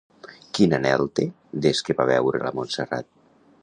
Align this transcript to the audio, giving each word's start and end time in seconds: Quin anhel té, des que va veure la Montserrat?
Quin 0.57 0.73
anhel 0.77 1.03
té, 1.19 1.27
des 1.67 1.85
que 1.89 1.99
va 2.01 2.09
veure 2.15 2.45
la 2.49 2.57
Montserrat? 2.61 3.13